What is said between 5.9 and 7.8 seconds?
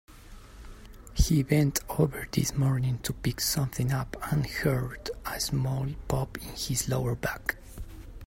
pop in his lower back.